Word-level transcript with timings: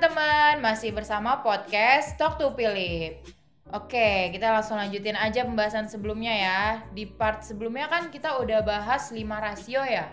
teman-teman, 0.00 0.64
masih 0.64 0.96
bersama 0.96 1.44
podcast 1.44 2.16
Talk 2.16 2.40
to 2.40 2.48
Philip. 2.56 3.20
Oke, 3.68 4.32
kita 4.32 4.48
langsung 4.48 4.80
lanjutin 4.80 5.12
aja 5.12 5.44
pembahasan 5.44 5.92
sebelumnya 5.92 6.32
ya. 6.32 6.60
Di 6.96 7.04
part 7.04 7.44
sebelumnya 7.44 7.84
kan 7.84 8.08
kita 8.08 8.40
udah 8.40 8.64
bahas 8.64 9.12
5 9.12 9.20
rasio 9.28 9.84
ya. 9.84 10.08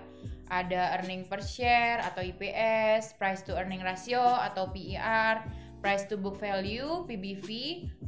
Ada 0.52 1.00
earning 1.00 1.24
per 1.32 1.40
share 1.40 2.04
atau 2.04 2.20
IPS, 2.20 3.16
price 3.16 3.48
to 3.48 3.56
earning 3.56 3.80
ratio 3.80 4.20
atau 4.20 4.68
PER, 4.76 5.48
price 5.80 6.04
to 6.12 6.20
book 6.20 6.36
value, 6.36 7.08
PBV, 7.08 7.48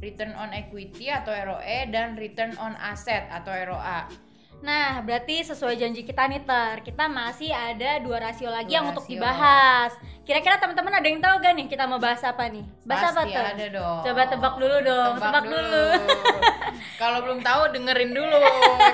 return 0.04 0.36
on 0.36 0.52
equity 0.52 1.08
atau 1.08 1.32
ROE 1.32 1.88
dan 1.88 2.12
return 2.20 2.52
on 2.60 2.76
asset 2.76 3.24
atau 3.32 3.56
ROA. 3.56 4.04
Nah, 4.60 5.00
berarti 5.00 5.40
sesuai 5.40 5.72
janji 5.74 6.04
kita 6.04 6.28
nih 6.28 6.44
Ter, 6.44 6.84
kita 6.84 7.08
masih 7.08 7.48
ada 7.48 7.96
dua 7.98 8.20
rasio 8.20 8.52
lagi 8.52 8.68
Dua 8.68 8.76
yang 8.76 8.84
untuk 8.92 9.04
rasio. 9.04 9.16
dibahas. 9.16 9.92
Kira-kira 10.20 10.60
teman-teman 10.60 10.92
ada 10.94 11.06
yang 11.08 11.18
tahu 11.18 11.34
gak 11.40 11.54
nih 11.56 11.66
kita 11.66 11.88
mau 11.88 11.96
bahas 11.96 12.20
apa 12.20 12.44
nih? 12.46 12.64
Bahas 12.84 13.10
apa 13.10 13.24
Pasti 13.24 13.32
Ter? 13.32 13.44
ada 13.50 13.66
dong. 13.72 13.98
Coba 14.04 14.22
tebak 14.28 14.54
dulu 14.60 14.76
dong, 14.84 15.12
tebak, 15.16 15.44
dulu. 15.48 15.84
Kalau 17.00 17.18
belum 17.24 17.40
tahu 17.40 17.62
dengerin 17.72 18.12
dulu 18.12 18.36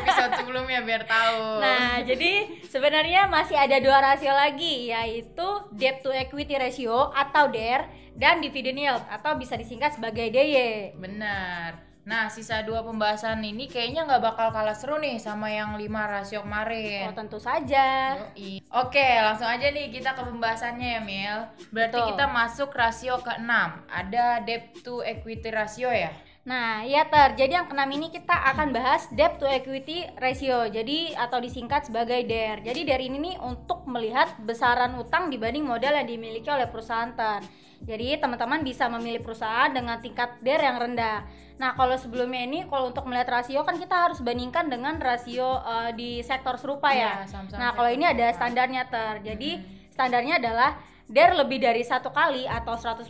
episode 0.00 0.32
sebelumnya 0.38 0.80
biar 0.80 1.02
tahu. 1.02 1.58
Nah, 1.58 1.98
jadi 2.06 2.32
sebenarnya 2.64 3.26
masih 3.26 3.58
ada 3.58 3.76
dua 3.82 3.98
rasio 3.98 4.30
lagi 4.30 4.94
yaitu 4.94 5.48
debt 5.74 6.00
to 6.00 6.14
equity 6.14 6.54
ratio 6.54 7.10
atau 7.10 7.50
DER 7.50 7.84
dan 8.14 8.38
dividend 8.38 8.78
yield 8.78 9.04
atau 9.10 9.34
bisa 9.34 9.58
disingkat 9.58 9.92
sebagai 9.92 10.30
DY. 10.30 10.94
Benar. 10.94 11.85
Nah, 12.06 12.30
sisa 12.30 12.62
dua 12.62 12.86
pembahasan 12.86 13.42
ini 13.42 13.66
kayaknya 13.66 14.06
nggak 14.06 14.22
bakal 14.22 14.54
kalah 14.54 14.78
seru 14.78 14.94
nih 15.02 15.18
sama 15.18 15.50
yang 15.50 15.74
lima 15.74 16.06
rasio 16.06 16.38
Oh, 16.38 16.42
kemarin. 16.46 17.10
tentu 17.10 17.42
saja. 17.42 18.14
Yoi. 18.30 18.62
Oke, 18.70 19.02
langsung 19.18 19.50
aja 19.50 19.66
nih 19.66 19.90
kita 19.90 20.14
ke 20.14 20.22
pembahasannya 20.22 20.86
ya, 20.86 21.00
Mil. 21.02 21.38
Berarti 21.74 21.98
Betul. 21.98 22.08
kita 22.14 22.24
masuk 22.30 22.70
rasio 22.70 23.18
ke-6. 23.18 23.50
Ada 23.90 24.38
debt 24.40 24.86
to 24.86 25.02
equity 25.02 25.50
ratio 25.50 25.90
ya? 25.90 26.14
Nah, 26.46 26.86
ya 26.86 27.02
Ter. 27.10 27.34
Jadi 27.34 27.58
yang 27.58 27.66
keenam 27.66 27.90
ini 27.90 28.06
kita 28.06 28.30
akan 28.54 28.70
bahas 28.70 29.10
debt 29.10 29.42
to 29.42 29.50
equity 29.50 30.06
ratio. 30.22 30.70
Jadi 30.70 31.10
atau 31.18 31.42
disingkat 31.42 31.90
sebagai 31.90 32.22
DER. 32.22 32.62
Jadi 32.62 32.86
DER 32.86 33.02
ini 33.02 33.18
nih 33.18 33.36
untuk 33.42 33.82
melihat 33.90 34.30
besaran 34.38 34.94
utang 34.94 35.26
dibanding 35.26 35.66
modal 35.66 35.90
yang 35.98 36.06
dimiliki 36.06 36.46
oleh 36.46 36.70
perusahaan 36.70 37.10
Ter. 37.18 37.42
Jadi 37.82 38.22
teman-teman 38.22 38.62
bisa 38.62 38.86
memilih 38.86 39.26
perusahaan 39.26 39.74
dengan 39.74 39.98
tingkat 39.98 40.38
DER 40.38 40.62
yang 40.62 40.78
rendah. 40.78 41.26
Nah, 41.58 41.74
kalau 41.74 41.98
sebelumnya 41.98 42.46
ini 42.46 42.62
kalau 42.70 42.94
untuk 42.94 43.02
melihat 43.10 43.42
rasio 43.42 43.66
kan 43.66 43.74
kita 43.74 44.06
harus 44.06 44.22
bandingkan 44.22 44.70
dengan 44.70 45.02
rasio 45.02 45.58
eh, 45.66 45.90
di 45.98 46.22
sektor 46.22 46.62
serupa 46.62 46.94
ya. 46.94 47.26
Iya, 47.26 47.26
saham-saham 47.26 47.58
Nah, 47.58 47.70
kalau 47.74 47.90
ini 47.90 48.06
ada 48.06 48.26
standarnya 48.30 48.86
Ter. 48.86 49.14
Jadi 49.34 49.50
standarnya 49.90 50.38
adalah 50.38 50.78
DER 51.06 51.38
lebih 51.38 51.62
dari 51.62 51.86
satu 51.86 52.10
kali 52.10 52.50
atau 52.50 52.74
100% 52.74 53.06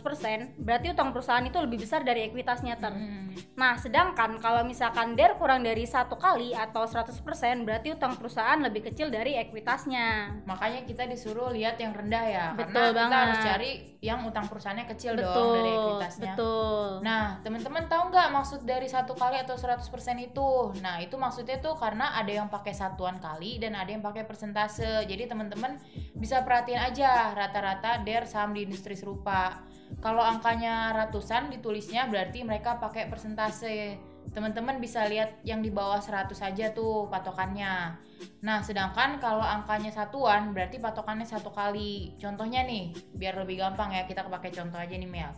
berarti 0.61 0.93
utang 0.93 1.09
perusahaan 1.09 1.41
itu 1.41 1.57
lebih 1.57 1.81
besar 1.81 2.05
dari 2.05 2.29
ekuitasnya 2.29 2.77
ter. 2.77 2.93
Hmm. 2.93 3.33
Nah, 3.57 3.73
sedangkan 3.73 4.37
kalau 4.37 4.61
misalkan 4.61 5.17
DER 5.17 5.33
kurang 5.41 5.65
dari 5.65 5.81
satu 5.89 6.13
kali 6.13 6.53
atau 6.53 6.85
100% 6.85 7.17
berarti 7.65 7.97
utang 7.97 8.13
perusahaan 8.13 8.61
lebih 8.61 8.93
kecil 8.93 9.09
dari 9.09 9.33
ekuitasnya. 9.41 10.29
Makanya 10.45 10.85
kita 10.85 11.09
disuruh 11.09 11.49
lihat 11.49 11.81
yang 11.81 11.97
rendah 11.97 12.25
ya. 12.29 12.45
Betul 12.53 12.69
Karena 12.69 12.85
kita 12.85 12.97
banget. 13.01 13.17
harus 13.17 13.37
cari 13.41 13.71
yang 13.97 14.21
utang 14.29 14.45
perusahaannya 14.45 14.85
kecil 14.93 15.17
dong 15.17 15.33
betul, 15.33 15.53
dari 15.57 15.71
ekuitasnya. 15.73 16.33
betul. 16.37 16.87
Nah, 17.01 17.25
teman-teman 17.41 17.83
tahu 17.89 18.03
nggak 18.13 18.29
maksud 18.29 18.61
dari 18.61 18.85
satu 18.85 19.17
kali 19.17 19.41
atau 19.41 19.57
100% 19.57 19.81
itu? 20.21 20.49
Nah, 20.85 21.01
itu 21.01 21.17
maksudnya 21.17 21.57
tuh 21.57 21.73
karena 21.73 22.13
ada 22.13 22.29
yang 22.29 22.45
pakai 22.45 22.77
satuan 22.77 23.17
kali 23.17 23.57
dan 23.57 23.73
ada 23.73 23.89
yang 23.89 24.05
pakai 24.05 24.21
persentase. 24.29 25.01
Jadi 25.09 25.25
teman-teman 25.25 25.81
bisa 26.13 26.45
perhatiin 26.45 26.77
aja 26.77 27.33
rata-rata 27.33 27.86
DER 28.03 28.27
saham 28.27 28.51
di 28.51 28.67
industri 28.67 28.99
serupa. 28.99 29.63
Kalau 30.03 30.19
angkanya 30.19 30.91
ratusan 30.91 31.47
ditulisnya 31.47 32.11
berarti 32.11 32.43
mereka 32.43 32.75
pakai 32.75 33.07
persentase. 33.07 33.95
Teman-teman 34.35 34.83
bisa 34.83 35.07
lihat 35.07 35.39
yang 35.47 35.63
di 35.63 35.71
bawah 35.71 36.03
100 36.03 36.35
aja 36.43 36.75
tuh 36.75 37.07
patokannya. 37.07 37.95
Nah, 38.43 38.59
sedangkan 38.59 39.23
kalau 39.23 39.39
angkanya 39.39 39.95
satuan 39.95 40.51
berarti 40.51 40.83
patokannya 40.83 41.23
satu 41.23 41.55
kali. 41.55 42.19
Contohnya 42.19 42.67
nih, 42.67 42.91
biar 43.15 43.39
lebih 43.39 43.63
gampang 43.63 43.95
ya 43.95 44.03
kita 44.03 44.27
pakai 44.27 44.51
contoh 44.51 44.75
aja 44.75 44.99
nih 44.99 45.07
Mel. 45.07 45.31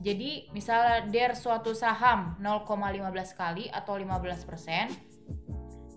Jadi 0.00 0.48
misalnya 0.56 1.04
DER 1.08 1.36
suatu 1.36 1.76
saham 1.76 2.36
0,15 2.40 3.40
kali 3.40 3.72
atau 3.72 3.96
15%, 3.96 5.14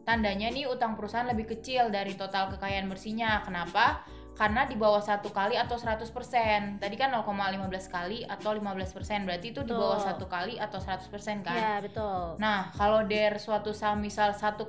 tandanya 0.07 0.47
nih 0.47 0.71
utang 0.71 0.95
perusahaan 0.95 1.27
lebih 1.27 1.57
kecil 1.57 1.91
dari 1.91 2.15
total 2.15 2.47
kekayaan 2.55 2.87
bersihnya. 2.87 3.43
Kenapa? 3.43 4.07
Karena 4.37 4.69
di 4.69 4.77
bawah 4.77 5.01
satu 5.01 5.33
kali 5.33 5.57
atau 5.57 5.81
100%. 5.81 6.77
Tadi 6.77 6.95
kan 6.95 7.09
0,15 7.09 7.89
kali 7.89 8.21
atau 8.21 8.53
15%, 8.53 9.25
berarti 9.25 9.49
itu 9.49 9.65
di 9.65 9.73
bawah 9.73 9.97
satu 9.97 10.29
kali 10.29 10.61
atau 10.61 10.77
100% 10.77 11.41
kan? 11.41 11.57
Ya, 11.57 11.73
betul. 11.81 12.37
Nah, 12.37 12.69
kalau 12.77 13.01
DER 13.09 13.41
suatu 13.41 13.73
saham 13.73 14.05
misal 14.05 14.37
1,9 14.37 14.61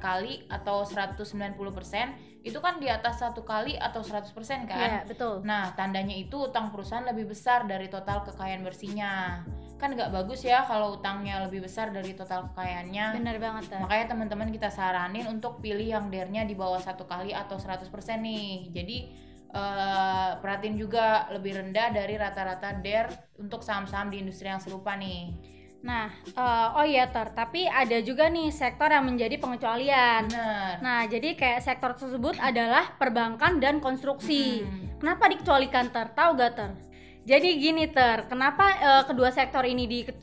kali 0.00 0.48
atau 0.48 0.80
190%, 0.88 2.16
itu 2.40 2.58
kan 2.62 2.80
di 2.80 2.88
atas 2.88 3.20
satu 3.20 3.44
kali 3.44 3.76
atau 3.76 4.00
100% 4.00 4.64
kan? 4.64 4.80
Ya, 4.80 5.04
betul. 5.04 5.44
Nah, 5.44 5.76
tandanya 5.76 6.16
itu 6.16 6.48
utang 6.48 6.72
perusahaan 6.72 7.04
lebih 7.04 7.36
besar 7.36 7.68
dari 7.68 7.92
total 7.92 8.24
kekayaan 8.24 8.64
bersihnya. 8.64 9.44
Kan 9.76 9.92
nggak 9.92 10.08
bagus 10.08 10.40
ya 10.40 10.64
kalau 10.64 10.96
utangnya 10.96 11.44
lebih 11.44 11.64
besar 11.68 11.92
dari 11.92 12.16
total 12.16 12.48
kekayaannya. 12.52 13.20
Benar 13.20 13.36
banget, 13.36 13.64
Ter. 13.68 13.80
Makanya 13.84 14.06
teman-teman 14.16 14.48
kita 14.48 14.72
saranin 14.72 15.28
untuk 15.28 15.60
pilih 15.60 15.84
yang 15.84 16.08
DER-nya 16.08 16.48
di 16.48 16.56
bawah 16.56 16.80
satu 16.80 17.04
kali 17.04 17.36
atau 17.36 17.60
100% 17.60 17.84
nih. 18.24 18.72
Jadi 18.72 18.96
eh, 19.52 20.30
perhatiin 20.40 20.76
juga 20.80 21.28
lebih 21.28 21.60
rendah 21.60 21.92
dari 21.92 22.16
rata-rata 22.16 22.80
DER 22.80 23.12
untuk 23.36 23.60
saham-saham 23.60 24.08
di 24.08 24.24
industri 24.24 24.48
yang 24.48 24.64
serupa 24.64 24.96
nih. 24.96 25.36
Nah, 25.84 26.08
eh, 26.34 26.68
oh 26.72 26.86
iya 26.88 27.12
Ter, 27.12 27.36
tapi 27.36 27.68
ada 27.68 28.00
juga 28.00 28.32
nih 28.32 28.48
sektor 28.48 28.88
yang 28.88 29.04
menjadi 29.04 29.36
pengecualian. 29.36 30.24
Bener. 30.26 30.74
Nah, 30.80 31.04
jadi 31.04 31.36
kayak 31.36 31.60
sektor 31.60 31.92
tersebut 31.92 32.40
adalah 32.40 32.96
perbankan 32.96 33.60
dan 33.60 33.78
konstruksi. 33.84 34.64
Hmm. 34.64 34.86
Kenapa 34.96 35.28
dikecualikan 35.28 35.92
ter? 35.92 36.08
Tahu 36.16 36.30
gak 36.40 36.52
ter? 36.56 36.70
Jadi 37.26 37.58
gini 37.58 37.90
ter, 37.90 38.22
kenapa 38.24 38.64
eh, 38.72 39.02
kedua 39.02 39.28
sektor 39.28 39.60
ini 39.62 39.84
di 39.84 40.06
pe- 40.06 40.22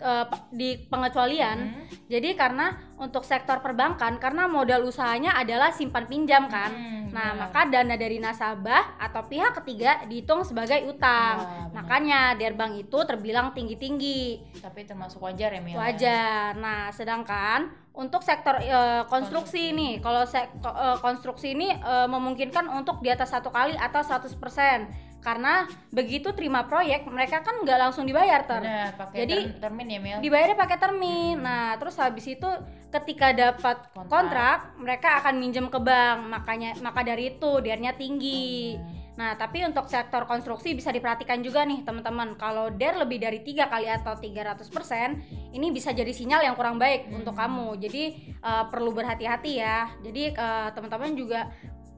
di 0.49 0.79
pengecualian? 0.81 1.57
Hmm. 1.59 1.83
Jadi 2.07 2.31
karena 2.31 2.71
untuk 2.95 3.21
sektor 3.21 3.59
perbankan 3.59 4.15
karena 4.17 4.47
modal 4.47 4.87
usahanya 4.87 5.35
adalah 5.35 5.69
simpan 5.69 6.07
pinjam 6.07 6.47
kan. 6.47 6.71
Hmm, 6.71 6.91
Nah, 7.11 7.29
bener. 7.29 7.41
maka 7.45 7.61
dana 7.67 7.93
dari 7.93 8.17
nasabah 8.17 8.97
atau 8.97 9.21
pihak 9.21 9.53
ketiga 9.53 10.01
dihitung 10.03 10.41
sebagai 10.41 10.81
utang. 10.83 11.43
Bener. 11.69 11.69
Makanya 11.75 12.19
der 12.33 12.55
bank 12.55 12.73
itu 12.79 12.97
terbilang 13.03 13.51
tinggi-tinggi. 13.53 14.41
Tapi 14.57 14.81
termasuk 14.83 15.21
wajar 15.21 15.51
ya 15.51 15.61
Mel? 15.61 15.75
Wajar. 15.75 16.55
Nah, 16.55 16.89
sedangkan 16.89 17.67
untuk 17.91 18.23
sektor 18.23 18.57
eh, 18.57 18.71
konstruksi 19.05 19.69
Konstruksi. 19.69 19.75
nih, 19.75 19.93
kalau 19.99 20.23
sek- 20.23 20.55
eh, 20.57 20.97
konstruksi 20.99 21.51
ini 21.51 21.69
eh, 21.69 22.07
memungkinkan 22.07 22.65
untuk 22.71 22.97
di 22.97 23.11
atas 23.11 23.29
satu 23.29 23.51
kali 23.51 23.75
atau 23.75 23.99
100% 23.99 25.12
karena 25.23 25.65
begitu 25.89 26.35
terima 26.35 26.67
proyek 26.67 27.07
mereka 27.07 27.39
kan 27.39 27.63
nggak 27.63 27.79
langsung 27.79 28.03
dibayar 28.03 28.43
ter. 28.43 28.59
Bener, 28.59 28.91
pakai 28.93 29.17
Jadi, 29.23 29.35
ter- 29.39 29.59
termin 29.63 29.87
ya 29.87 29.99
Mel? 29.99 30.19
Dibayarnya 30.19 30.57
pakai 30.59 30.77
termin. 30.77 31.39
Hmm. 31.39 31.45
Nah, 31.47 31.67
terus 31.79 31.95
habis 31.95 32.27
itu 32.27 32.49
ketika 32.91 33.31
dapat 33.31 33.89
Kontrak. 33.89 34.11
kontrak, 34.11 34.59
mereka 34.77 35.09
akan 35.17 35.35
minjem 35.39 35.67
ke 35.67 35.79
bank. 35.79 36.19
Makanya 36.27 36.69
maka 36.79 37.01
dari 37.01 37.33
itu 37.33 37.49
DER-nya 37.57 37.95
tinggi. 37.95 38.75
Hmm. 38.75 39.01
Nah, 39.13 39.37
tapi 39.37 39.61
untuk 39.61 39.85
sektor 39.85 40.25
konstruksi 40.25 40.73
bisa 40.73 40.89
diperhatikan 40.89 41.37
juga 41.39 41.61
nih 41.63 41.81
teman-teman. 41.81 42.33
Kalau 42.33 42.73
DER 42.73 42.97
lebih 42.97 43.21
dari 43.21 43.39
tiga 43.39 43.69
kali 43.69 43.85
atau 43.85 44.17
300%, 44.17 45.21
ini 45.53 45.69
bisa 45.69 45.93
jadi 45.93 46.09
sinyal 46.09 46.41
yang 46.41 46.57
kurang 46.57 46.75
baik 46.75 47.07
Hmm. 47.07 47.21
untuk 47.21 47.33
kamu. 47.33 47.77
Jadi 47.77 48.03
eh, 48.35 48.65
perlu 48.67 48.89
berhati-hati 48.89 49.51
ya. 49.55 49.87
Jadi 50.01 50.33
eh, 50.33 50.67
teman-teman 50.73 51.13
juga 51.13 51.45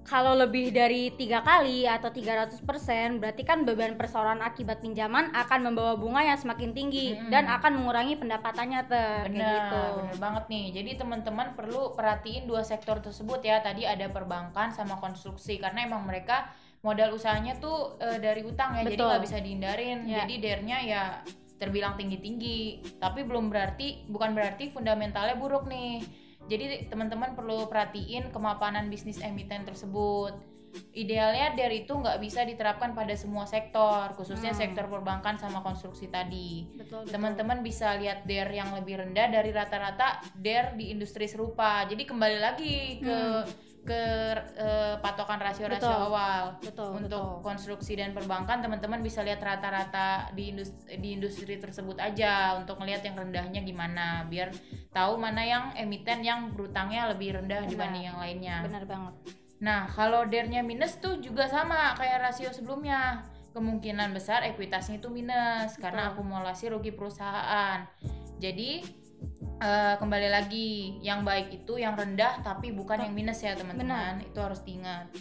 kalau 0.06 0.38
lebih 0.38 0.70
dari 0.70 1.10
tiga 1.18 1.42
kali 1.42 1.90
atau 1.90 2.14
300% 2.14 2.62
berarti 3.18 3.42
kan 3.42 3.66
beban 3.66 3.98
persoalan 3.98 4.38
akibat 4.46 4.78
pinjaman 4.78 5.34
akan 5.34 5.60
membawa 5.66 5.98
bunga 5.98 6.22
yang 6.22 6.38
semakin 6.38 6.78
tinggi 6.78 7.18
Mm-mm. 7.18 7.34
dan 7.34 7.50
akan 7.50 7.82
mengurangi 7.82 8.14
pendapatannya 8.14 8.82
ter 8.86 9.26
Benar, 9.34 9.50
gitu. 9.50 9.84
benar 10.06 10.18
banget 10.22 10.44
nih. 10.54 10.66
Jadi 10.78 10.92
teman-teman 11.02 11.58
perlu 11.58 11.98
perhatiin 11.98 12.46
dua 12.46 12.62
sektor 12.62 13.02
tersebut 13.02 13.42
ya. 13.42 13.66
Tadi 13.66 13.90
ada 13.90 14.06
perbankan 14.14 14.70
sama 14.70 15.02
konstruksi 15.02 15.58
karena 15.58 15.90
emang 15.90 16.06
mereka 16.06 16.54
modal 16.86 17.18
usahanya 17.18 17.58
tuh 17.58 17.98
eh, 17.98 18.22
dari 18.22 18.46
utang 18.46 18.78
ya, 18.78 18.86
jadi 18.86 18.94
Betul. 18.94 19.10
nggak 19.10 19.24
bisa 19.26 19.38
dihindarin. 19.42 19.98
Ya. 20.06 20.22
Jadi 20.22 20.34
DER-nya 20.38 20.78
ya 20.86 21.04
terbilang 21.58 21.98
tinggi-tinggi, 21.98 22.86
tapi 23.02 23.26
belum 23.26 23.50
berarti 23.50 24.06
bukan 24.06 24.38
berarti 24.38 24.70
fundamentalnya 24.70 25.34
buruk 25.34 25.66
nih. 25.66 26.25
Jadi 26.46 26.90
teman-teman 26.90 27.34
perlu 27.34 27.66
perhatiin 27.66 28.30
kemapanan 28.30 28.90
bisnis 28.90 29.18
emiten 29.22 29.66
tersebut. 29.66 30.34
Idealnya 30.92 31.56
DER 31.56 31.72
itu 31.72 31.96
nggak 31.96 32.20
bisa 32.20 32.44
diterapkan 32.44 32.92
pada 32.92 33.16
semua 33.16 33.48
sektor, 33.48 34.12
khususnya 34.20 34.52
Hmm. 34.52 34.60
sektor 34.60 34.92
perbankan 34.92 35.40
sama 35.40 35.64
konstruksi 35.64 36.12
tadi. 36.12 36.68
Teman-teman 37.08 37.64
bisa 37.64 37.96
lihat 37.96 38.28
DER 38.28 38.52
yang 38.52 38.76
lebih 38.76 39.00
rendah 39.00 39.32
dari 39.32 39.56
rata-rata 39.56 40.20
DER 40.36 40.76
di 40.76 40.92
industri 40.92 41.32
serupa. 41.32 41.88
Jadi 41.88 42.04
kembali 42.04 42.38
lagi 42.44 43.00
ke 43.00 43.18
Hmm. 43.48 43.48
Ke 43.86 44.02
eh, 44.58 44.98
patokan 45.00 45.38
rasio-rasio 45.38 45.86
Betul. 45.86 46.08
awal. 46.10 46.44
betul 46.60 46.90
Untuk 46.98 47.22
betul. 47.22 47.46
konstruksi 47.46 47.94
dan 47.96 48.12
perbankan 48.18 48.66
teman-teman 48.66 49.06
bisa 49.06 49.22
lihat 49.22 49.40
rata-rata 49.40 50.34
di 50.34 50.50
industri, 50.52 50.98
di 50.98 51.10
industri 51.14 51.56
tersebut 51.62 52.02
aja 52.02 52.58
untuk 52.58 52.82
melihat 52.82 53.06
yang 53.06 53.16
rendahnya 53.16 53.62
gimana 53.62 54.26
biar 54.26 54.50
tahu 54.90 55.22
mana 55.22 55.46
yang 55.46 55.64
emiten 55.78 56.26
yang 56.26 56.50
berutangnya 56.52 57.14
lebih 57.14 57.38
rendah 57.38 57.64
Benar. 57.64 57.72
dibanding 57.72 58.04
yang 58.10 58.18
lainnya. 58.18 58.58
benar 58.66 58.84
banget 58.90 59.16
Nah, 59.64 59.88
kalau 59.88 60.28
DER-nya 60.28 60.60
minus 60.66 61.00
tuh 61.00 61.16
juga 61.24 61.48
sama 61.48 61.96
kayak 61.96 62.32
rasio 62.32 62.52
sebelumnya. 62.52 63.24
Kemungkinan 63.56 64.12
besar 64.12 64.44
ekuitasnya 64.52 65.00
itu 65.00 65.08
minus 65.08 65.80
karena 65.80 66.12
Betul. 66.12 66.28
akumulasi 66.28 66.66
rugi 66.76 66.92
perusahaan. 66.92 67.88
Jadi 68.36 68.84
eh, 69.62 69.96
kembali 70.00 70.30
lagi, 70.32 71.00
yang 71.00 71.24
baik 71.24 71.52
itu 71.52 71.80
yang 71.80 71.96
rendah 71.96 72.42
tapi 72.44 72.72
bukan 72.72 73.04
yang 73.04 73.14
minus 73.14 73.44
ya 73.44 73.56
teman-teman. 73.56 74.24
Itu 74.24 74.40
harus 74.42 74.64
diingat. 74.64 75.12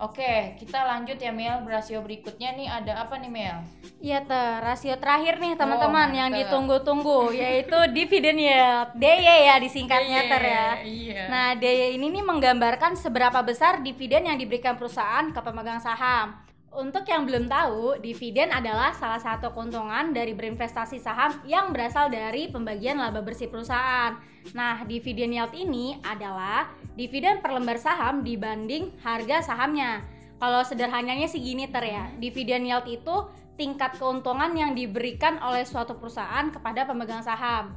Oke, 0.00 0.56
kita 0.56 0.80
lanjut 0.88 1.20
ya 1.20 1.28
Mel. 1.28 1.60
Rasio 1.68 2.00
berikutnya 2.00 2.56
nih 2.56 2.72
ada 2.72 3.04
apa 3.04 3.20
nih 3.20 3.28
Mel? 3.28 3.60
Iya 4.00 4.24
ter, 4.24 4.64
rasio 4.64 4.96
terakhir 4.96 5.36
nih 5.36 5.60
teman-teman 5.60 6.08
Oh, 6.08 6.16
yang 6.16 6.30
ditunggu-tunggu 6.32 7.28
yaitu 7.44 7.76
dividen 7.92 8.40
yield, 8.40 8.96
DY 8.96 9.28
ya 9.44 9.60
disingkatnya 9.60 10.24
ter 10.24 10.40
ya. 10.40 10.68
Iya. 10.80 11.22
Nah, 11.28 11.48
DY 11.52 12.00
ini 12.00 12.16
nih 12.16 12.24
menggambarkan 12.24 12.96
seberapa 12.96 13.44
besar 13.44 13.84
dividen 13.84 14.24
yang 14.24 14.40
diberikan 14.40 14.72
perusahaan 14.80 15.28
ke 15.28 15.40
pemegang 15.44 15.84
saham. 15.84 16.32
Untuk 16.70 17.02
yang 17.10 17.26
belum 17.26 17.50
tahu, 17.50 17.98
dividen 17.98 18.54
adalah 18.54 18.94
salah 18.94 19.18
satu 19.18 19.50
keuntungan 19.50 20.14
dari 20.14 20.38
berinvestasi 20.38 21.02
saham 21.02 21.34
yang 21.42 21.74
berasal 21.74 22.06
dari 22.06 22.46
pembagian 22.46 23.02
laba 23.02 23.26
bersih 23.26 23.50
perusahaan. 23.50 24.14
Nah, 24.54 24.86
dividen 24.86 25.34
yield 25.34 25.50
ini 25.50 25.98
adalah 26.06 26.70
dividen 26.94 27.42
per 27.42 27.58
lembar 27.58 27.74
saham 27.74 28.22
dibanding 28.22 28.94
harga 29.02 29.50
sahamnya. 29.50 30.06
Kalau 30.38 30.62
sederhananya 30.62 31.26
sih 31.26 31.42
gini 31.42 31.66
ter 31.66 31.90
ya, 31.90 32.06
dividen 32.22 32.62
yield 32.62 32.86
itu 32.86 33.26
tingkat 33.58 33.98
keuntungan 33.98 34.54
yang 34.54 34.70
diberikan 34.70 35.42
oleh 35.42 35.66
suatu 35.66 35.98
perusahaan 35.98 36.54
kepada 36.54 36.86
pemegang 36.86 37.26
saham. 37.26 37.74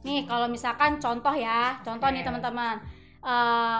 Nih, 0.00 0.24
kalau 0.24 0.48
misalkan 0.48 0.96
contoh 0.96 1.36
ya, 1.36 1.76
contoh 1.84 2.08
nih 2.08 2.24
teman-teman. 2.24 2.80
Eh, 3.20 3.78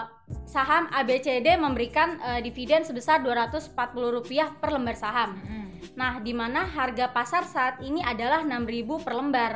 saham 0.49 0.89
ABCD 0.89 1.57
memberikan 1.57 2.17
eh, 2.21 2.41
dividen 2.41 2.81
sebesar 2.81 3.21
Rp240 3.21 4.57
per 4.57 4.69
lembar 4.73 4.97
saham. 4.97 5.37
Nah, 5.95 6.23
di 6.23 6.31
mana 6.31 6.63
harga 6.63 7.11
pasar 7.11 7.43
saat 7.43 7.75
ini 7.83 7.99
adalah 8.03 8.43
6.000 8.43 9.03
per 9.03 9.13
lembar. 9.15 9.53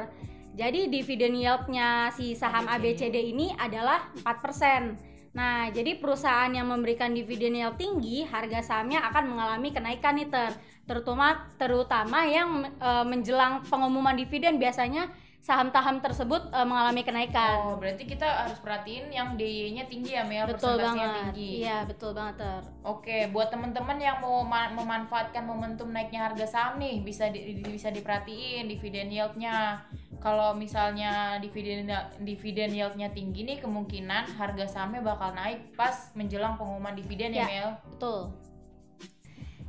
Jadi 0.53 0.85
dividen 0.91 1.33
yieldnya 1.33 2.13
si 2.13 2.37
saham 2.37 2.69
ABCD. 2.69 3.15
Ini 3.33 3.57
adalah 3.57 4.11
4%. 4.21 5.33
Nah, 5.33 5.73
jadi 5.73 5.97
perusahaan 5.97 6.51
yang 6.53 6.69
memberikan 6.69 7.09
dividen 7.09 7.57
yield 7.57 7.81
tinggi, 7.81 8.21
harga 8.29 8.61
sahamnya 8.61 9.01
akan 9.09 9.33
mengalami 9.33 9.73
kenaikan 9.73 10.13
nih 10.13 10.29
ter, 10.29 10.53
terutama 10.85 11.49
terutama 11.57 12.21
yang 12.29 12.69
eh, 12.69 13.05
menjelang 13.07 13.65
pengumuman 13.65 14.13
dividen 14.13 14.61
biasanya 14.61 15.09
saham-saham 15.43 15.99
tersebut 15.99 16.39
eh, 16.49 16.63
mengalami 16.63 17.03
kenaikan. 17.03 17.59
Oh, 17.61 17.75
berarti 17.75 18.07
kita 18.07 18.47
harus 18.47 18.55
perhatiin 18.63 19.11
yang 19.11 19.35
DY-nya 19.35 19.91
tinggi 19.91 20.15
ya 20.15 20.23
Mel, 20.23 20.47
betul 20.47 20.79
banget. 20.79 21.35
tinggi. 21.35 21.67
Iya, 21.67 21.83
betul 21.83 22.15
banget 22.15 22.39
ter. 22.39 22.63
Oke, 22.81 23.27
buat 23.27 23.51
teman-teman 23.51 23.99
yang 23.99 24.23
mau 24.23 24.39
ma- 24.41 24.71
memanfaatkan 24.71 25.43
momentum 25.43 25.91
naiknya 25.91 26.31
harga 26.31 26.47
saham 26.47 26.79
nih, 26.79 27.03
bisa 27.03 27.27
di- 27.27 27.59
bisa 27.59 27.91
diperhatiin 27.91 28.71
dividen 28.71 29.11
yield-nya. 29.11 29.83
Kalau 30.17 30.55
misalnya 30.55 31.35
dividen 31.37 31.91
dividen 32.23 32.71
yield-nya 32.71 33.11
tinggi 33.11 33.43
nih, 33.43 33.59
kemungkinan 33.59 34.39
harga 34.39 34.63
sahamnya 34.65 35.03
bakal 35.03 35.35
naik 35.35 35.75
pas 35.75 36.15
menjelang 36.15 36.55
pengumuman 36.55 36.95
dividen 36.95 37.35
ya, 37.35 37.43
Ya. 37.43 37.45
Mel. 37.45 37.69
Betul. 37.91 38.31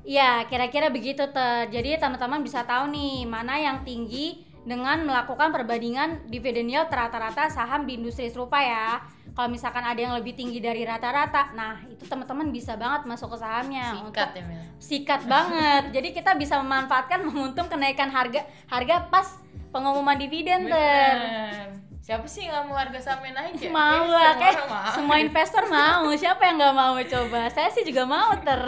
Iya, 0.05 0.47
kira-kira 0.47 0.87
begitu 0.89 1.27
ter. 1.27 1.67
Jadi 1.67 1.99
teman-teman 1.99 2.39
bisa 2.39 2.63
tahu 2.63 2.93
nih 2.93 3.25
mana 3.25 3.57
yang 3.57 3.83
tinggi 3.83 4.47
dengan 4.65 5.05
melakukan 5.05 5.53
perbandingan 5.53 6.25
dividen 6.33 6.73
yield 6.73 6.89
rata-rata 6.89 7.53
saham 7.53 7.85
di 7.85 8.01
industri 8.01 8.33
serupa 8.33 8.59
ya. 8.61 9.05
Kalau 9.35 9.51
misalkan 9.51 9.83
ada 9.83 9.99
yang 9.99 10.15
lebih 10.17 10.33
tinggi 10.39 10.63
dari 10.63 10.87
rata-rata, 10.87 11.53
nah 11.59 11.83
itu 11.91 12.07
teman-teman 12.07 12.49
bisa 12.55 12.79
banget 12.79 13.03
masuk 13.05 13.35
ke 13.35 13.39
sahamnya 13.43 13.91
Sikat 13.91 14.07
untuk 14.07 14.15
ya, 14.15 14.45
Mel. 14.47 14.63
sikat 14.79 15.21
banget. 15.27 15.83
Jadi 15.91 16.09
kita 16.15 16.31
bisa 16.39 16.55
memanfaatkan 16.63 17.19
momentum 17.27 17.67
kenaikan 17.67 18.09
harga 18.15 18.47
harga 18.71 19.11
pas 19.11 19.27
pengumuman 19.75 20.15
dividen 20.15 20.71
ter. 20.71 21.19
Siapa 22.05 22.29
sih 22.29 22.47
nggak 22.47 22.63
mau 22.69 22.77
harga 22.79 23.01
sahamnya 23.01 23.43
naik 23.43 23.59
ya? 23.59 23.73
Mau 23.75 24.07
lah, 24.07 24.37
semua 24.37 24.41
kayak 24.41 24.57
semua 24.95 25.17
investor 25.19 25.65
mau. 25.67 26.07
Siapa 26.15 26.43
yang 26.47 26.57
nggak 26.61 26.77
mau 26.77 26.95
coba? 27.01 27.41
Saya 27.51 27.69
sih 27.75 27.83
juga 27.83 28.07
mau 28.07 28.31
ter. 28.39 28.61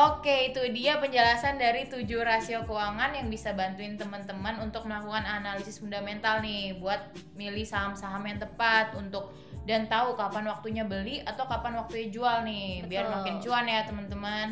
Oke, 0.00 0.48
itu 0.48 0.64
dia 0.72 0.96
penjelasan 0.96 1.60
dari 1.60 1.84
tujuh 1.84 2.24
rasio 2.24 2.64
keuangan 2.64 3.12
yang 3.12 3.28
bisa 3.28 3.52
bantuin 3.52 4.00
teman-teman 4.00 4.56
untuk 4.64 4.88
melakukan 4.88 5.28
analisis 5.28 5.76
fundamental 5.76 6.40
nih 6.40 6.80
buat 6.80 7.12
milih 7.36 7.68
saham-saham 7.68 8.24
yang 8.24 8.40
tepat 8.40 8.96
untuk 8.96 9.36
dan 9.68 9.84
tahu 9.92 10.16
kapan 10.16 10.48
waktunya 10.48 10.88
beli 10.88 11.20
atau 11.20 11.44
kapan 11.44 11.76
waktunya 11.76 12.08
jual 12.08 12.36
nih 12.48 12.88
biar 12.88 13.12
Betul. 13.12 13.14
makin 13.20 13.34
cuan 13.44 13.66
ya 13.68 13.80
teman-teman. 13.84 14.48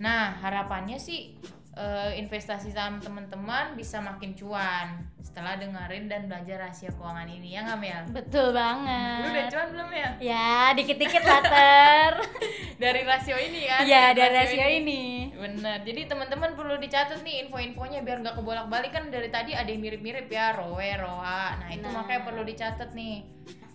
Nah, 0.00 0.40
harapannya 0.40 0.96
sih 0.96 1.36
eh, 1.76 2.10
investasi 2.16 2.72
saham 2.72 3.04
teman-teman 3.04 3.76
bisa 3.76 4.00
makin 4.00 4.32
cuan 4.32 5.04
setelah 5.20 5.60
dengerin 5.60 6.08
dan 6.08 6.26
belajar 6.26 6.66
rasio 6.66 6.88
keuangan 6.96 7.28
ini 7.28 7.52
ya 7.52 7.68
nggak 7.68 7.78
Mel? 7.78 8.02
Betul 8.16 8.50
Lu 8.50 8.56
udah 8.56 8.56
banget. 8.56 9.48
cuan 9.52 9.68
belum 9.76 9.90
ya? 9.92 10.08
Ya, 10.18 10.72
dikit-dikit 10.72 11.22
lah 11.22 11.40
ter. 11.44 12.12
Dari 12.80 13.04
rasio 13.04 13.36
ini 13.36 13.68
kan? 13.68 13.84
Iya, 13.84 14.16
dari 14.16 14.32
rasio 14.32 14.64
ini. 14.64 15.28
Bener, 15.36 15.84
jadi 15.84 16.08
teman-teman 16.08 16.56
perlu 16.56 16.80
dicatat 16.80 17.20
nih 17.20 17.44
info-infonya 17.44 18.00
biar 18.00 18.24
nggak 18.24 18.40
kebolak-balik 18.40 18.88
kan 18.88 19.12
dari 19.12 19.28
tadi 19.28 19.52
ada 19.52 19.68
yang 19.68 19.84
mirip-mirip 19.84 20.32
ya, 20.32 20.56
roe, 20.56 20.80
roa. 20.96 21.60
Nah 21.60 21.68
itu 21.68 21.84
Nah. 21.84 22.00
makanya 22.00 22.22
perlu 22.24 22.42
dicatat 22.42 22.96
nih. 22.96 23.28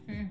Hmm. 0.10 0.28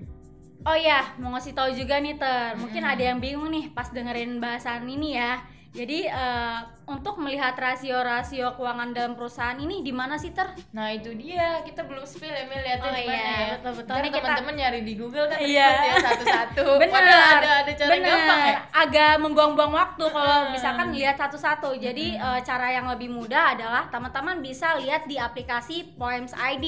Oh 0.65 0.73
ya, 0.73 1.13
mau 1.21 1.31
ngasih 1.37 1.53
tahu 1.55 1.71
juga 1.71 2.01
nih 2.01 2.19
ter. 2.19 2.57
Mungkin 2.57 2.83
Mm-mm. 2.83 2.93
ada 2.97 3.03
yang 3.05 3.19
bingung 3.23 3.47
nih 3.47 3.71
pas 3.71 3.87
dengerin 3.93 4.43
bahasan 4.43 4.83
ini 4.89 5.15
ya. 5.15 5.39
Jadi 5.75 6.07
eh, 6.07 6.57
untuk 6.85 7.19
melihat 7.19 7.51
rasio-rasio 7.53 8.55
keuangan 8.55 8.95
dalam 8.95 9.13
perusahaan 9.13 9.53
ini 9.55 9.83
di 9.83 9.91
mana 9.91 10.15
sih 10.15 10.31
ter? 10.31 10.47
Nah 10.71 10.87
itu 10.87 11.11
dia, 11.13 11.59
kita 11.61 11.83
belum 11.83 12.01
spill 12.01 12.31
ya 12.31 12.47
lihatnya 12.47 12.79
Oh 12.81 12.95
di 12.95 13.03
mana 13.03 13.11
iya, 13.11 13.27
ya. 13.27 13.47
betul-betul. 13.59 13.91
Ntar 13.91 13.99
Nih 13.99 14.09
kita- 14.09 14.23
teman-teman 14.23 14.55
nyari 14.55 14.79
di 14.81 14.93
Google 14.95 15.27
kan 15.27 15.37
Iya. 15.37 15.67
ya 15.67 15.95
satu-satu. 15.99 16.63
Padahal 16.95 17.31
ada 17.35 17.51
ada 17.61 17.71
cara 17.75 17.91
Bener. 17.91 18.07
gampang 18.07 18.41
ya. 18.41 18.57
Agak 18.71 19.13
membuang-buang 19.19 19.73
waktu 19.73 20.05
kalau 20.07 20.37
Hmm. 20.39 20.51
misalkan 20.55 20.87
lihat 20.89 21.15
satu-satu. 21.17 21.69
Jadi 21.75 22.15
Hmm. 22.15 22.23
eh, 22.23 22.39
cara 22.41 22.67
yang 22.69 22.87
lebih 22.87 23.09
mudah 23.09 23.51
adalah 23.51 23.83
teman-teman 23.89 24.39
bisa 24.39 24.79
lihat 24.79 25.03
di 25.05 25.19
aplikasi 25.19 25.91
Poems 25.93 26.31
ID. 26.31 26.65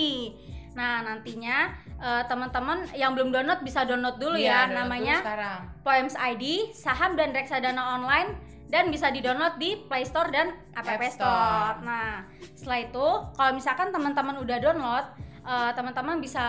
Nah, 0.74 1.02
nantinya 1.02 1.72
eh, 1.98 2.24
teman-teman 2.26 2.86
yang 2.94 3.16
belum 3.16 3.32
download 3.32 3.64
bisa 3.64 3.82
download 3.82 4.18
dulu 4.18 4.36
Iya, 4.36 4.46
ya 4.46 4.54
download 4.60 4.70
dulu 4.70 4.78
namanya 4.84 5.16
sekarang. 5.18 5.60
Poems 5.82 6.14
ID, 6.14 6.44
saham 6.70 7.16
dan 7.16 7.32
reksadana 7.32 7.98
online 7.98 8.38
dan 8.68 8.92
bisa 8.92 9.08
di-download 9.08 9.56
di 9.56 9.80
Play 9.88 10.04
Store 10.04 10.28
dan 10.28 10.52
App 10.76 10.84
App 10.88 11.02
Store. 11.08 11.16
Store. 11.16 11.76
Nah, 11.88 12.28
setelah 12.52 12.80
itu 12.84 13.08
kalau 13.36 13.52
misalkan 13.56 13.88
teman-teman 13.96 14.36
udah 14.44 14.58
download 14.60 15.06
eh, 15.48 15.72
teman-teman 15.72 16.20
bisa 16.20 16.44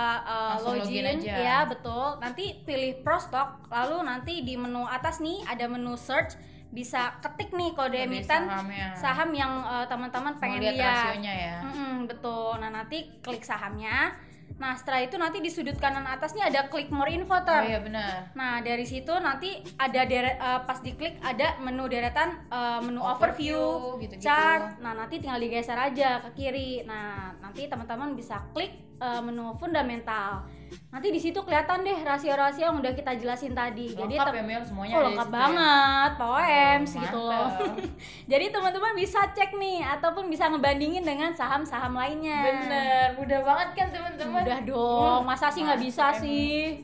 Langsung 0.59 0.83
login 0.83 1.07
login 1.07 1.23
aja. 1.23 1.35
ya 1.39 1.59
betul 1.71 2.19
nanti 2.19 2.59
pilih 2.67 2.99
Prostock 3.07 3.71
lalu 3.71 4.03
nanti 4.03 4.43
di 4.43 4.59
menu 4.59 4.83
atas 4.83 5.23
nih 5.23 5.47
ada 5.47 5.71
menu 5.71 5.95
search 5.95 6.35
bisa 6.69 7.17
ketik 7.19 7.51
nih 7.51 7.73
kode 7.73 7.97
Kode 7.97 8.05
emiten 8.05 8.43
sahamnya. 8.45 8.87
saham 8.93 9.31
yang 9.33 9.53
eh, 9.65 9.87
teman-teman 9.89 10.33
pengen 10.37 10.61
lihat 10.61 10.77
rasionya 10.79 11.33
ya. 11.33 11.57
Mm-mm, 11.65 11.95
betul. 12.05 12.61
Nah 12.61 12.71
nanti 12.71 13.09
klik 13.21 13.41
sahamnya. 13.43 14.13
Nah 14.59 14.75
setelah 14.75 15.01
itu 15.01 15.15
nanti 15.15 15.39
di 15.39 15.49
sudut 15.49 15.79
kanan 15.79 16.03
atas 16.03 16.35
nih 16.35 16.43
ada 16.43 16.67
klik 16.67 16.91
more 16.91 17.07
info 17.09 17.31
Oh 17.31 17.41
ter. 17.41 17.63
iya 17.65 17.79
benar. 17.79 18.35
Nah 18.35 18.59
dari 18.59 18.83
situ 18.83 19.15
nanti 19.15 19.55
ada 19.79 20.03
deret, 20.03 20.35
eh, 20.35 20.61
pas 20.67 20.79
diklik 20.79 21.15
ada 21.23 21.57
menu 21.59 21.87
deretan 21.87 22.35
eh, 22.51 22.81
menu 22.83 22.99
overview, 22.99 23.95
gitu-gitu. 24.03 24.27
chart. 24.27 24.77
Nah 24.83 24.93
nanti 24.93 25.23
tinggal 25.23 25.39
digeser 25.39 25.79
aja 25.79 26.21
ke 26.27 26.31
kiri. 26.35 26.83
Nah 26.83 27.39
nanti 27.39 27.71
teman-teman 27.71 28.13
bisa 28.13 28.43
klik 28.51 28.75
eh, 28.99 29.21
menu 29.23 29.55
fundamental. 29.57 30.43
Nanti 30.89 31.09
di 31.09 31.21
situ 31.21 31.39
kelihatan 31.39 31.81
deh 31.81 31.99
rasio-rasio 32.01 32.65
yang 32.65 32.77
udah 32.77 32.93
kita 32.93 33.13
jelasin 33.15 33.53
tadi. 33.53 33.93
Jadi 33.93 34.15
Lengkap 34.15 34.27
tem- 34.27 34.37
ya 34.37 34.45
Mel 34.45 34.63
semuanya 34.63 34.95
Oh 34.95 35.03
lengkap 35.05 35.29
ya. 35.29 35.35
banget, 35.35 36.11
POEMS 36.17 36.91
Oh, 36.91 37.01
gitu 37.01 37.19
loh. 37.21 37.49
Jadi 38.33 38.45
teman-teman 38.49 38.93
bisa 38.93 39.21
cek 39.31 39.51
nih 39.55 39.79
ataupun 39.85 40.25
bisa 40.27 40.49
ngebandingin 40.49 41.03
dengan 41.03 41.31
saham-saham 41.31 41.93
lainnya. 41.93 42.41
Bener, 42.43 43.07
mudah 43.17 43.41
banget 43.43 43.69
kan 43.75 43.89
teman-teman. 43.91 44.43
Mudah 44.43 44.61
dong, 44.63 45.21
masa 45.23 45.49
sih 45.49 45.61
nggak 45.61 45.81
bisa 45.81 46.13
sih? 46.17 46.83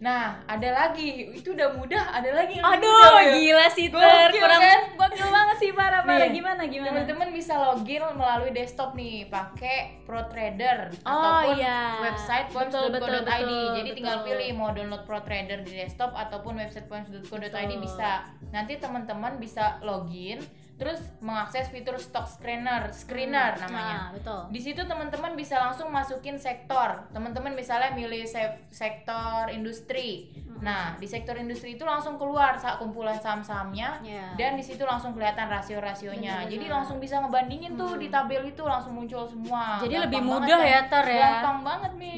Nah, 0.00 0.40
ada 0.48 0.68
lagi. 0.72 1.28
Itu 1.36 1.52
udah 1.52 1.76
mudah, 1.76 2.08
ada 2.08 2.32
lagi 2.32 2.56
yang 2.56 2.64
Aduh, 2.64 2.88
mudah, 2.88 3.20
ya. 3.20 3.32
gila 3.36 3.66
sih 3.68 3.86
ter, 3.92 4.00
Gokil, 4.32 4.40
kurang 4.40 4.60
kan? 4.64 4.80
gokil 4.96 5.28
banget 5.28 5.56
sih 5.60 5.70
parah 5.76 6.00
Nih, 6.00 6.32
gimana 6.32 6.62
gimana? 6.64 6.88
Teman-teman 6.88 7.28
bisa 7.36 7.54
login 7.60 8.02
melalui 8.16 8.50
desktop 8.56 8.96
nih, 8.96 9.28
pakai 9.28 10.00
ProTrader 10.08 10.88
Oh, 11.04 11.12
ataupun 11.12 11.60
iya. 11.60 12.00
website 12.00 12.48
betul, 12.48 12.88
poems.co.id. 12.88 13.20
betul, 13.20 13.76
Jadi 13.76 13.90
tinggal 13.92 14.18
pilih 14.24 14.48
mau 14.56 14.72
download 14.72 15.04
ProTrader 15.04 15.60
di 15.68 15.72
desktop 15.76 16.16
ataupun 16.16 16.56
website 16.56 16.88
Betul. 16.88 17.76
bisa. 17.76 18.24
Nanti 18.50 18.80
teman-teman 18.80 19.36
bisa 19.36 19.76
login 19.84 20.40
terus 20.80 20.96
mengakses 21.20 21.68
fitur 21.68 22.00
stock 22.00 22.24
screener, 22.24 22.88
screener 22.88 23.52
namanya. 23.60 24.08
Nah, 24.08 24.16
betul. 24.16 24.40
Di 24.48 24.58
situ 24.58 24.80
teman-teman 24.80 25.36
bisa 25.36 25.60
langsung 25.60 25.92
masukin 25.92 26.40
sektor. 26.40 27.04
Teman-teman 27.12 27.52
misalnya 27.52 27.92
milih 27.92 28.24
se- 28.24 28.56
sektor 28.70 29.52
industri. 29.52 30.32
Nah, 30.58 30.96
di 30.96 31.04
sektor 31.04 31.36
industri 31.36 31.76
itu 31.76 31.84
langsung 31.84 32.16
keluar 32.16 32.56
saat 32.56 32.80
kumpulan 32.80 33.16
saham-sahamnya 33.16 34.00
Ya. 34.00 34.32
dan 34.34 34.56
di 34.56 34.64
situ 34.64 34.80
langsung 34.82 35.12
kelihatan 35.12 35.48
rasio-rasionya. 35.48 36.48
Jadi 36.48 36.64
langsung 36.66 36.96
bisa 36.96 37.20
ngebandingin 37.20 37.76
tuh 37.76 37.96
di 37.96 38.08
tabel 38.08 38.40
itu 38.46 38.64
langsung 38.64 38.96
muncul 38.96 39.24
semua. 39.24 39.76
Jadi 39.78 39.94
Gampang 39.94 40.04
lebih 40.08 40.20
mudah 40.22 40.58
kan? 40.58 40.64
ya, 40.66 40.80
Ter, 40.88 41.06
ya? 41.06 41.20
Gampang 41.36 41.58
banget 41.60 41.92
nih. 41.94 42.16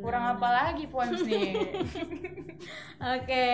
Kurang 0.00 0.36
apa 0.36 0.48
lagi 0.52 0.84
poems 0.84 1.24
nih? 1.24 1.52
Oke. 3.16 3.48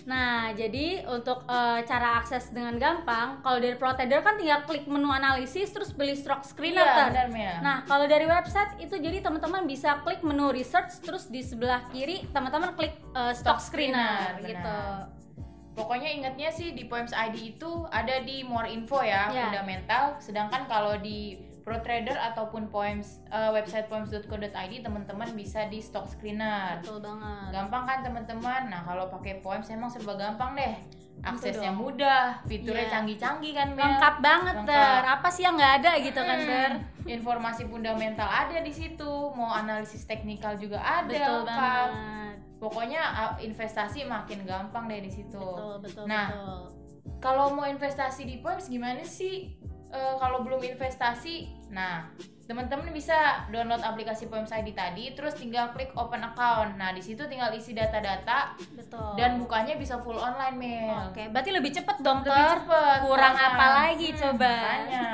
Nah, 0.00 0.50
jadi 0.52 1.04
untuk 1.06 1.44
eh, 1.44 1.80
cara 1.84 2.18
akses 2.18 2.50
dengan 2.50 2.76
gampang, 2.76 3.42
kalau 3.42 3.58
dari 3.58 3.76
ProTrader 3.76 4.20
kan 4.20 4.34
tinggal 4.34 4.64
klik 4.64 4.86
menu 4.86 5.08
analisis 5.08 5.68
terus 5.70 5.92
pilih 5.92 6.16
stock 6.16 6.40
screener. 6.42 6.82
Iya, 6.82 7.28
benar. 7.28 7.56
Nah, 7.60 7.76
kalau 7.84 8.06
dari 8.06 8.24
website 8.24 8.80
itu 8.80 8.96
jadi 8.96 9.20
teman-teman 9.20 9.68
bisa 9.68 10.00
klik 10.00 10.22
menu 10.22 10.48
research 10.50 11.04
terus 11.04 11.28
di 11.28 11.44
sebelah 11.44 11.84
kiri 11.90 12.24
teman-teman 12.30 12.72
klik 12.74 12.96
eh, 13.12 13.34
stock, 13.36 13.58
Stock 13.60 13.60
screener, 13.60 14.38
screener, 14.38 14.48
gitu. 14.56 14.80
Pokoknya 15.70 16.10
ingatnya 16.10 16.50
sih 16.50 16.74
di 16.74 16.84
Poems 16.84 17.14
ID 17.14 17.56
itu 17.56 17.70
ada 17.88 18.20
di 18.20 18.42
more 18.42 18.68
info 18.68 19.00
ya, 19.00 19.30
Ya. 19.30 19.48
fundamental. 19.48 20.18
Sedangkan 20.18 20.66
kalau 20.66 20.98
di 20.98 21.38
ProTrader 21.70 22.18
ataupun 22.18 22.66
Poems 22.66 23.22
eh, 23.28 23.50
website 23.50 23.86
poems.co.id 23.86 24.50
teman-teman 24.76 25.30
bisa 25.32 25.70
di 25.70 25.78
stock 25.78 26.04
screener. 26.04 26.82
Betul 26.82 26.98
banget. 26.98 27.54
Gampang 27.54 27.86
kan 27.86 27.98
teman-teman? 28.02 28.62
Nah, 28.66 28.82
kalau 28.82 29.06
pakai 29.08 29.38
Poems 29.38 29.70
emang 29.70 29.86
serba 29.86 30.18
gampang 30.18 30.58
deh. 30.58 30.74
Aksesnya 31.20 31.68
dong. 31.70 31.84
mudah, 31.84 32.40
fiturnya 32.44 32.88
Iya. 32.88 32.92
canggih-canggih 32.96 33.52
kan, 33.52 33.68
Mel? 33.70 33.84
Lengkap 33.84 34.16
banget, 34.18 34.54
Lengkap. 34.56 34.72
Ter. 34.72 35.02
Apa 35.06 35.28
sih 35.28 35.42
yang 35.44 35.54
nggak 35.54 35.74
ada 35.78 35.92
gitu 36.00 36.16
kan, 36.18 36.38
Hmm, 36.38 36.48
Ter? 36.48 36.72
Informasi 37.12 37.62
fundamental 37.68 38.24
ada 38.24 38.56
di 38.58 38.72
situ, 38.72 39.10
mau 39.30 39.52
analisis 39.52 40.02
teknikal 40.02 40.56
juga 40.56 40.80
ada. 40.80 41.06
Betul 41.06 41.38
lengkap. 41.44 41.88
banget. 41.92 42.34
Pokoknya 42.56 43.02
uh, 43.04 43.34
investasi 43.36 44.04
makin 44.04 44.42
gampang 44.42 44.88
deh 44.88 45.00
di 45.00 45.12
situ. 45.12 45.36
Betul, 45.36 45.74
betul, 45.80 46.04
Nah, 46.04 46.26
betul. 46.26 46.60
Kalau 47.20 47.52
mau 47.52 47.68
investasi 47.68 48.24
di 48.24 48.40
Poems 48.40 48.64
gimana 48.66 49.04
sih? 49.04 49.52
Eh, 49.90 50.14
kalau 50.16 50.40
belum 50.40 50.64
investasi, 50.64 51.52
nah 51.70 52.06
teman-teman 52.50 52.90
bisa 52.90 53.46
download 53.54 53.78
aplikasi 53.78 54.26
Poems 54.26 54.50
ID 54.50 54.74
tadi, 54.74 55.14
terus 55.14 55.38
tinggal 55.38 55.70
klik 55.70 55.94
open 55.94 56.18
account. 56.26 56.74
Nah 56.74 56.90
di 56.90 56.98
situ 56.98 57.22
tinggal 57.30 57.54
isi 57.54 57.78
data-data 57.78 58.58
Betul. 58.74 59.14
dan 59.14 59.38
bukanya 59.38 59.78
bisa 59.78 60.02
full 60.02 60.18
online 60.18 60.58
Mel. 60.58 61.14
Oke, 61.14 61.30
berarti 61.30 61.54
lebih 61.54 61.70
cepet 61.70 62.02
dong, 62.02 62.26
Lebih 62.26 62.34
Ter. 62.34 62.58
cepet. 62.58 62.98
Kurang 63.06 63.36
apa 63.38 63.66
lagi 63.86 64.08
coba? 64.18 64.50
makanya. 64.50 65.06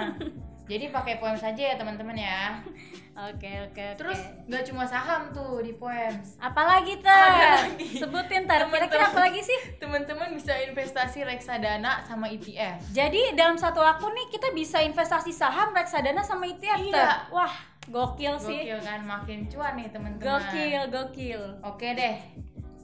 Jadi 0.66 0.84
pakai 0.88 1.14
Poems 1.20 1.44
aja 1.44 1.62
ya 1.62 1.74
teman-teman 1.76 2.16
ya. 2.16 2.40
Oke, 3.16 3.48
oke, 3.72 3.72
oke. 3.72 3.86
Terus 3.96 4.20
nggak 4.44 4.62
cuma 4.68 4.84
saham 4.84 5.32
tuh 5.32 5.64
di 5.64 5.72
Poems. 5.72 6.36
apalagi 6.36 7.00
Ter? 7.00 7.08
Ada 7.08 7.48
lagi. 7.64 7.88
Sebutin 7.96 8.44
Ter. 8.44 8.60
Kira-kira 8.68 9.08
apa 9.08 9.20
lagi 9.24 9.40
sih? 9.40 9.80
Teman-teman 9.80 10.36
bisa 10.36 10.52
investasi 10.52 11.24
reksadana 11.24 12.04
sama 12.04 12.28
ETF. 12.28 12.92
Jadi 12.92 13.32
dalam 13.32 13.56
satu 13.56 13.80
akun 13.80 14.12
nih 14.12 14.28
kita 14.36 14.52
bisa 14.52 14.84
investasi 14.84 15.32
saham, 15.32 15.72
reksadana 15.72 16.20
sama 16.20 16.44
ETF. 16.44 16.76
Iya. 16.76 16.92
Ter. 16.92 17.08
Wah, 17.32 17.54
gokil 17.88 18.36
sih. 18.36 18.68
Gokil 18.68 18.80
kan 18.84 19.00
makin 19.08 19.48
cuan 19.48 19.72
nih 19.80 19.88
teman-teman. 19.88 20.28
Gokil, 20.28 20.82
gokil. 20.92 21.42
Oke 21.64 21.96
deh. 21.96 22.20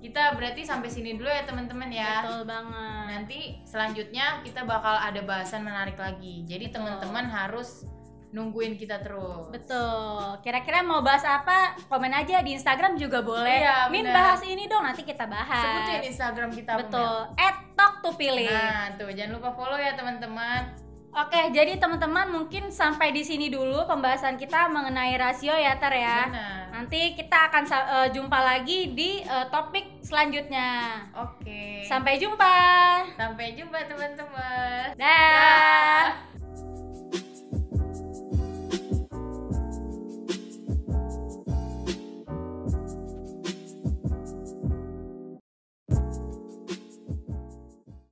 Kita 0.03 0.35
berarti 0.35 0.67
sampai 0.67 0.91
sini 0.91 1.15
dulu 1.15 1.31
ya 1.31 1.47
teman-teman 1.47 1.87
ya. 1.93 2.27
Betul 2.27 2.49
banget. 2.49 3.05
Nanti 3.07 3.41
selanjutnya 3.63 4.41
kita 4.43 4.67
bakal 4.67 4.99
ada 4.99 5.21
bahasan 5.23 5.63
menarik 5.63 5.95
lagi. 5.95 6.43
Jadi 6.43 6.75
teman-teman 6.75 7.29
harus 7.29 7.87
nungguin 8.33 8.81
kita 8.81 9.05
terus. 9.05 9.53
Betul. 9.53 10.41
Kira-kira 10.41 10.81
mau 10.81 11.05
bahas 11.05 11.23
apa? 11.23 11.77
Komen 11.87 12.11
aja 12.11 12.41
di 12.41 12.57
Instagram 12.57 12.97
juga 12.97 13.21
boleh. 13.21 13.61
Iya, 13.63 13.93
Min 13.93 14.09
bahas 14.09 14.41
ini 14.43 14.65
dong, 14.67 14.83
nanti 14.83 15.05
kita 15.05 15.29
bahas. 15.29 15.61
Sebutin 15.61 16.03
Instagram 16.09 16.51
kita. 16.51 16.73
Betul. 16.81 17.17
At 17.37 17.57
talk 17.77 18.01
to 18.01 18.11
pilih. 18.17 18.49
Nah, 18.49 18.97
tuh 18.97 19.13
jangan 19.13 19.37
lupa 19.37 19.53
follow 19.53 19.77
ya 19.77 19.93
teman-teman. 19.93 20.73
Oke, 21.13 21.53
jadi 21.53 21.77
teman-teman 21.77 22.33
mungkin 22.33 22.73
sampai 22.73 23.13
di 23.13 23.21
sini 23.21 23.53
dulu 23.53 23.85
pembahasan 23.85 24.41
kita 24.41 24.73
mengenai 24.73 25.13
rasio 25.21 25.53
ya 25.53 25.77
Ter 25.77 25.93
ya. 26.01 26.25
Benar. 26.33 26.65
Nanti 26.73 27.13
kita 27.13 27.53
akan 27.53 27.69
eh, 27.69 28.09
jumpa 28.17 28.39
lagi 28.41 28.97
di 28.97 29.21
eh, 29.21 29.47
topik 29.53 30.01
selanjutnya. 30.01 31.05
Oke. 31.13 31.85
Sampai 31.85 32.17
jumpa. 32.17 32.57
Sampai 33.13 33.53
jumpa 33.53 33.85
teman-teman. 33.85 34.97
Dah. 34.97 36.32